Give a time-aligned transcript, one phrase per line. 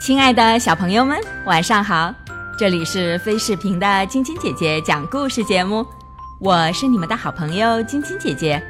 [0.00, 2.12] 亲爱的小朋友们，晚上好！
[2.58, 5.86] 这里是飞视频的晶晶姐姐讲故事节目，
[6.38, 8.60] 我是你们的好朋友晶晶姐姐。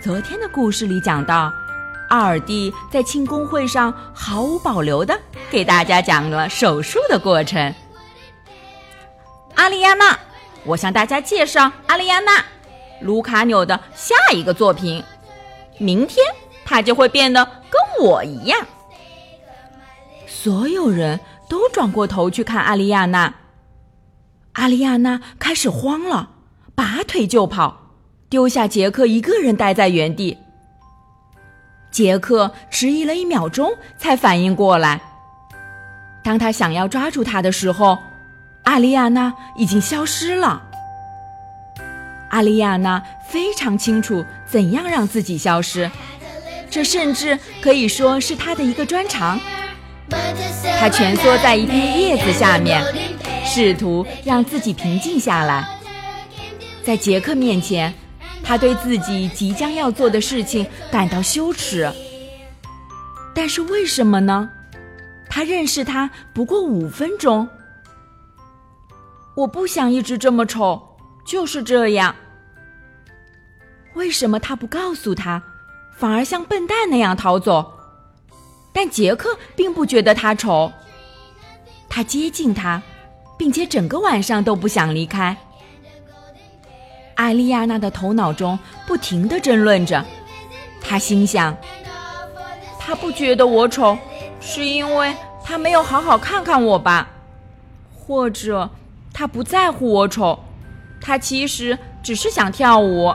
[0.00, 1.52] 昨天的故事里讲到，
[2.08, 7.74] 阿尔蒂在庆功会上毫无保留的给大家讲了手术的过程。
[9.56, 10.16] 阿丽亚娜，
[10.64, 12.44] 我向大家介绍阿丽亚娜，
[13.00, 15.02] 卢卡纽的下一个作品。
[15.78, 16.24] 明天
[16.64, 18.56] 她就会变得跟我一样。
[20.44, 23.32] 所有人都转过头去看阿丽亚娜。
[24.52, 26.32] 阿丽亚娜开始慌了，
[26.74, 27.92] 拔腿就跑，
[28.28, 30.36] 丢下杰克一个人待在原地。
[31.90, 35.00] 杰克迟疑了一秒钟，才反应过来。
[36.22, 37.96] 当他想要抓住他的时候，
[38.64, 40.62] 阿丽亚娜已经消失了。
[42.28, 45.90] 阿丽亚娜非常清楚怎样让自己消失，
[46.68, 49.40] 这甚至可以说是她的一个专长。
[50.78, 52.82] 他蜷缩在一片叶子下面，
[53.44, 55.66] 试图让自己平静下来。
[56.82, 57.92] 在杰克面前，
[58.42, 61.90] 他对自己即将要做的事情感到羞耻。
[63.34, 64.48] 但是为什么呢？
[65.28, 67.48] 他认识他不过五分钟。
[69.34, 70.80] 我不想一直这么丑，
[71.26, 72.14] 就是这样。
[73.94, 75.42] 为什么他不告诉他，
[75.96, 77.73] 反而像笨蛋那样逃走？
[78.76, 80.72] 但杰克并不觉得他丑，
[81.88, 82.82] 他接近他，
[83.38, 85.36] 并且整个晚上都不想离开。
[87.14, 90.04] 艾丽亚娜的头脑中不停的争论着，
[90.82, 91.56] 她心想：
[92.80, 93.96] 他不觉得我丑，
[94.40, 97.08] 是因为他没有好好看看我吧？
[97.94, 98.68] 或者
[99.12, 100.40] 他不在乎我丑，
[101.00, 103.14] 他其实只是想跳舞。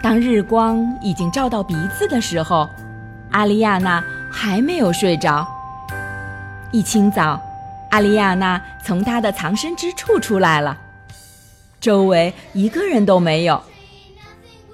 [0.00, 2.68] 当日光已经照到鼻子的时候。
[3.38, 5.46] 阿丽亚娜还没有睡着。
[6.72, 7.40] 一清早，
[7.88, 10.76] 阿丽亚娜从她的藏身之处出来了，
[11.80, 13.62] 周围一个人都没有。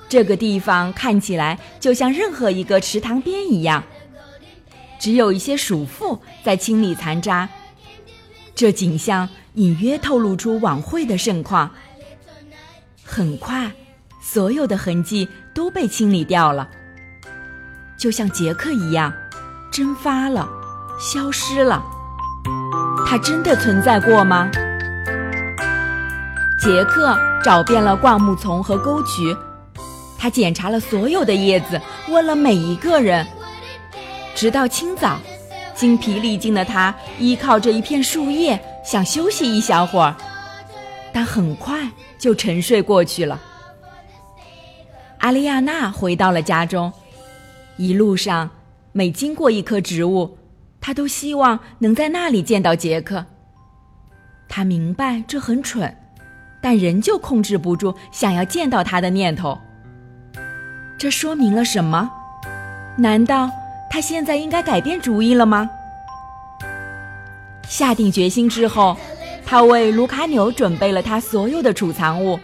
[0.09, 3.85] 这个地方看起来就像任何一个池塘边一样，
[4.99, 7.47] 只有一些鼠妇在清理残渣。
[8.55, 11.71] 这景象隐约透露出晚会的盛况。
[13.05, 13.71] 很快，
[14.23, 16.67] 所有的痕迹都被清理掉了。
[17.97, 19.13] 就像杰克一样，
[19.71, 20.49] 蒸发了，
[20.99, 21.83] 消失了。
[23.07, 24.51] 他真的存在过吗？
[26.59, 29.37] 杰克找遍了灌木丛和沟渠，
[30.19, 33.27] 他检查了所有的叶子，问了每一个人。
[34.35, 35.19] 直到清早，
[35.75, 40.15] 精疲力尽的他依靠着一片树叶，想休息一小会儿，
[41.13, 41.89] 但很快
[42.19, 43.41] 就沉睡过去了。
[45.19, 46.93] 阿丽亚娜回到了家中。
[47.77, 48.51] 一路上，
[48.93, 50.39] 每经过一棵植物，
[50.81, 53.27] 他都希望能在那里见到杰克。
[54.49, 55.97] 他明白这很蠢，
[56.61, 59.59] 但仍旧控制不住想要见到他的念头。
[60.97, 62.11] 这说明了什么？
[62.97, 63.51] 难道
[63.91, 65.69] 他现在应该改变主意了吗？
[67.69, 68.97] 下定决心之后，
[69.45, 72.39] 他为卢卡纽准备了他所有的储藏物，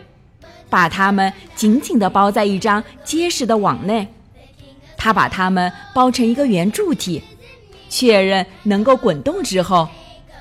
[0.68, 4.12] 把它们紧紧地包在一张结实的网内。
[5.02, 7.24] 他把它们包成一个圆柱体，
[7.88, 9.88] 确认能够滚动之后，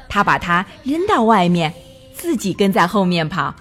[0.10, 1.74] 他把它扔到外面，
[2.14, 3.56] 自己跟在后面跑。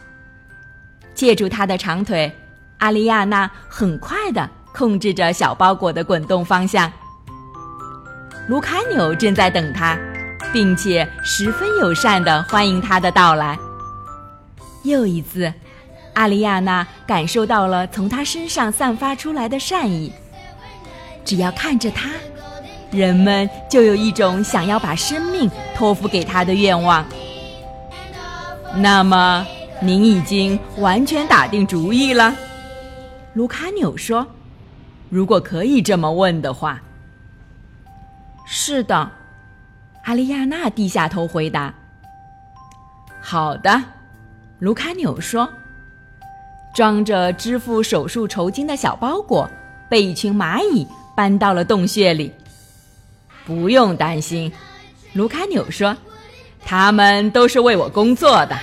[1.14, 2.32] 借助他的长腿，
[2.78, 6.92] 阿丽亚娜很快地控制着小包裹的滚动方向。
[8.48, 9.96] 卢卡纽正在等他，
[10.52, 13.56] 并且十分友善地欢迎他的到来。
[14.82, 15.52] 又一次，
[16.14, 20.12] 阿丽亚娜感受到了从他身上散发出来的善意。
[21.28, 22.08] 只要看着他，
[22.90, 27.04] 人们就有一种想要把生命托付给他的愿望。
[28.76, 29.46] 那么，
[29.82, 32.34] 您已经完全打定主意了？
[33.34, 34.26] 卢卡纽说
[35.10, 36.80] ：“如果可以这么问的话。”
[38.48, 39.10] 是的，
[40.04, 41.74] 阿丽亚娜低下头回答。
[43.20, 43.82] 好的，
[44.60, 45.46] 卢卡纽说
[46.74, 49.46] ：“装着支付手术酬金的小包裹
[49.90, 50.88] 被一群蚂蚁。”
[51.18, 52.32] 搬到了洞穴里，
[53.44, 54.52] 不用担心，
[55.14, 55.96] 卢卡纽说
[56.64, 58.56] ：“他们都是为我工作的。”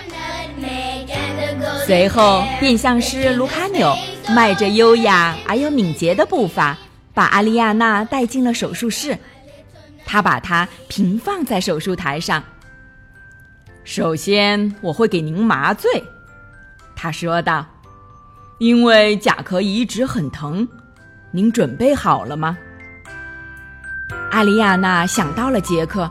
[1.85, 3.93] 随后，变相师卢卡纽
[4.29, 6.77] 迈着优雅而又敏捷的步伐，
[7.13, 9.17] 把阿丽亚娜带进了手术室。
[10.05, 12.41] 他把她平放在手术台上。
[13.83, 16.01] 首先，我会给您麻醉，
[16.95, 17.65] 他说道，
[18.59, 20.65] 因为甲壳移植很疼。
[21.35, 22.57] 您准备好了吗？
[24.31, 26.09] 阿丽亚娜想到了杰克，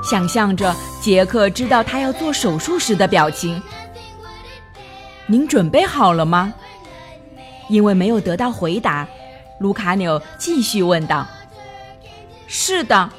[0.00, 3.60] 想象着杰克知道他要做手术时的表情。
[5.26, 6.54] 您准备好了吗？
[7.68, 9.08] 因为没有得到回答，
[9.58, 11.26] 卢卡纽继续问道
[12.46, 13.10] ：“是的。”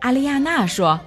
[0.00, 0.98] 阿丽亚娜说。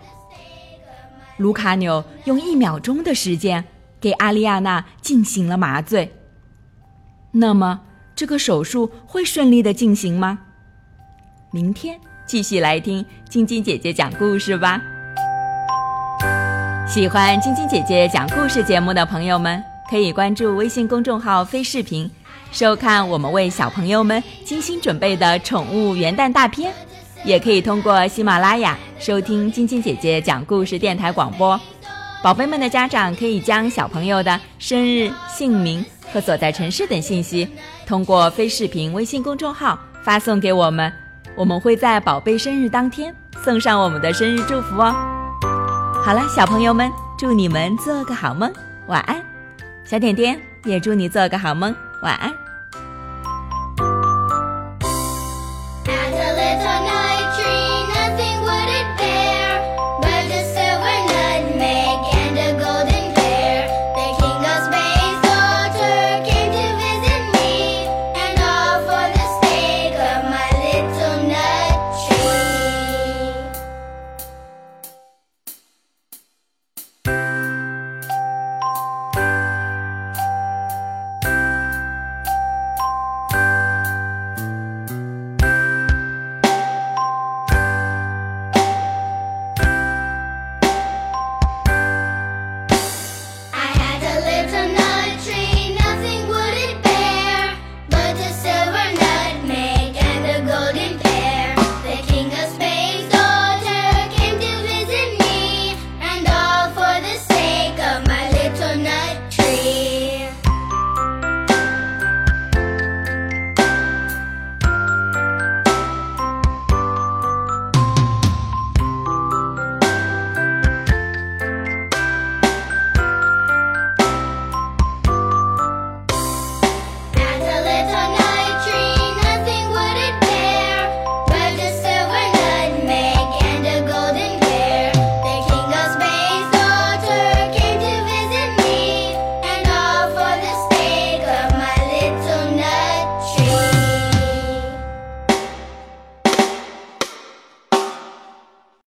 [1.38, 3.66] 卢卡纽用一秒钟的时间
[4.00, 6.14] 给阿丽亚娜进行了麻醉。
[7.32, 7.82] 那么，
[8.22, 10.38] 这个手术会顺利的进行吗？
[11.50, 14.80] 明天继续来听晶晶姐姐讲故事吧。
[16.88, 19.60] 喜欢晶晶姐姐讲故事节目的朋友们，
[19.90, 22.08] 可以关注微信公众号“飞视频”，
[22.54, 26.72] 收看我们为小朋友们精心准备的宠物元旦大片。
[27.26, 31.60] 也可以通过喜马拉雅收听晶晶姐姐讲故事电台广播。
[32.22, 35.84] 宝贝们的家长可以将小朋友的生日、姓名
[36.14, 37.48] 和所在城市等信息，
[37.92, 40.90] 通过非视频微信公众号发送给我们，
[41.36, 44.96] 我们会在宝贝生日当天送上我们的生日祝福哦。
[46.02, 46.90] 好了，小朋友们，
[47.20, 48.50] 祝你们做个好梦，
[48.88, 49.22] 晚安。
[49.84, 52.32] 小点点也祝你做个好梦，晚安。